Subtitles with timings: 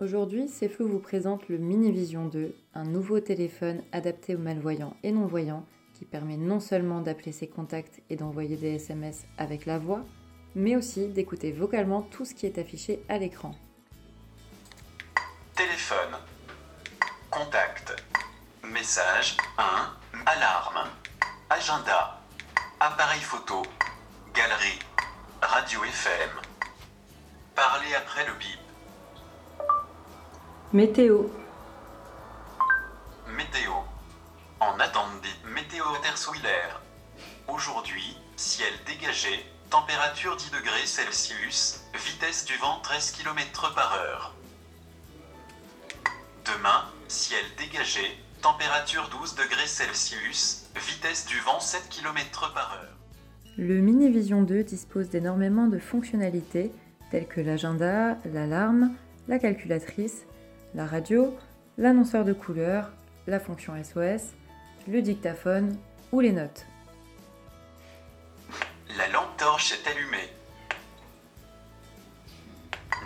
[0.00, 5.10] Aujourd'hui, C'est vous présente le Mini Vision 2, un nouveau téléphone adapté aux malvoyants et
[5.10, 10.04] non-voyants qui permet non seulement d'appeler ses contacts et d'envoyer des SMS avec la voix,
[10.54, 13.56] mais aussi d'écouter vocalement tout ce qui est affiché à l'écran.
[15.56, 16.14] Téléphone.
[17.28, 18.00] Contact.
[18.72, 19.64] Message 1.
[20.26, 20.90] Alarme.
[21.50, 22.20] Agenda.
[22.78, 23.62] Appareil photo.
[24.32, 24.78] Galerie.
[25.42, 26.30] Radio FM.
[27.56, 28.67] Parler après le bip.
[30.74, 31.22] Météo.
[33.34, 33.72] Météo.
[34.60, 35.08] En attendant
[35.54, 36.82] météo intersouilaire.
[37.48, 44.34] Aujourd'hui, ciel dégagé, température 10 degrés Celsius, vitesse du vent 13 km par heure.
[46.44, 48.02] Demain, ciel dégagé,
[48.42, 52.96] température 12 degrés Celsius, vitesse du vent 7 km par heure.
[53.56, 56.72] Le Mini Vision 2 dispose d'énormément de fonctionnalités
[57.10, 58.92] telles que l'agenda, l'alarme,
[59.28, 60.26] la calculatrice,
[60.74, 61.36] la radio,
[61.76, 62.90] l'annonceur de couleurs,
[63.26, 64.34] la fonction SOS,
[64.86, 65.78] le dictaphone
[66.12, 66.66] ou les notes.
[68.96, 70.32] La lampe torche est allumée.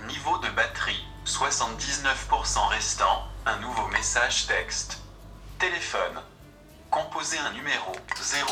[0.07, 5.01] Niveau de batterie 79% restant, un nouveau message texte.
[5.59, 6.21] Téléphone.
[6.91, 8.49] Composez un numéro 0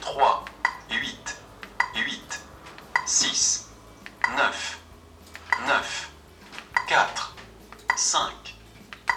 [0.00, 0.44] 3
[0.90, 1.42] 8
[1.96, 2.44] 8
[3.06, 3.68] 6
[4.36, 4.78] 9
[5.66, 6.10] 9
[6.86, 7.25] 4
[8.06, 8.20] 5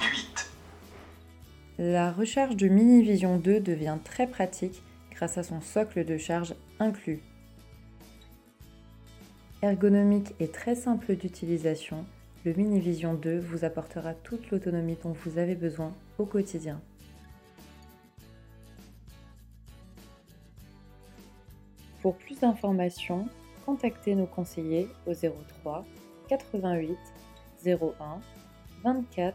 [0.01, 0.51] 8
[1.77, 4.81] La recharge de Mini Vision 2 devient très pratique
[5.11, 7.21] grâce à son socle de charge inclus.
[9.61, 12.03] Ergonomique et très simple d'utilisation,
[12.45, 16.81] le Mini Vision 2 vous apportera toute l'autonomie dont vous avez besoin au quotidien.
[22.01, 23.29] Pour plus d'informations,
[23.67, 25.85] contactez nos conseillers au 03
[26.27, 26.97] 88
[27.67, 28.19] 01
[28.83, 29.33] 24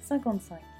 [0.00, 0.75] 55.